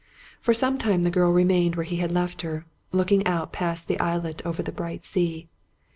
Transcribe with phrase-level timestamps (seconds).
[0.39, 3.99] For some time the girl remained where he had left her, looking out past the
[3.99, 5.47] islet and over the bright sea.